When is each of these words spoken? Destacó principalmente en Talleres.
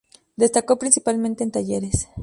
Destacó 0.35 0.79
principalmente 0.79 1.43
en 1.43 1.51
Talleres. 1.51 2.07